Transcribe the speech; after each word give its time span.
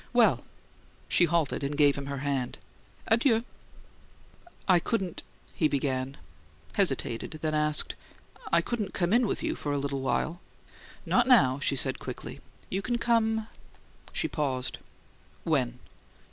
Well!" 0.13 0.43
She 1.07 1.25
halted, 1.25 1.63
and 1.63 1.77
gave 1.77 1.95
him 1.95 2.07
her 2.07 2.17
hand. 2.25 2.57
"Adieu!" 3.07 3.43
"I 4.67 4.79
couldn't," 4.79 5.21
he 5.53 5.67
began; 5.67 6.17
hesitated, 6.73 7.37
then 7.43 7.53
asked: 7.53 7.93
"I 8.51 8.61
couldn't 8.61 8.95
come 8.95 9.13
in 9.13 9.27
with 9.27 9.43
you 9.43 9.53
for 9.53 9.71
a 9.73 9.77
little 9.77 10.01
while?" 10.01 10.41
"Not 11.05 11.27
now," 11.27 11.59
she 11.59 11.75
said, 11.75 11.99
quickly. 11.99 12.39
"You 12.67 12.81
can 12.81 12.97
come" 12.97 13.45
She 14.11 14.27
paused. 14.27 14.79
"When?" 15.43 15.77